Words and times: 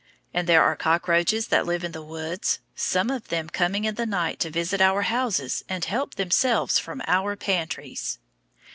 And 0.33 0.49
there 0.49 0.63
are 0.63 0.75
cockroaches 0.75 1.49
that 1.49 1.67
live 1.67 1.83
in 1.83 1.91
the 1.91 2.01
woods, 2.01 2.57
some 2.73 3.11
of 3.11 3.27
them 3.27 3.49
coming 3.51 3.85
in 3.85 3.93
the 3.93 4.07
night 4.07 4.39
to 4.39 4.49
visit 4.49 4.81
our 4.81 5.03
houses 5.03 5.63
and 5.69 5.85
help 5.85 6.15
themselves 6.15 6.79
from 6.79 7.03
our 7.05 7.35
pantries. 7.35 8.17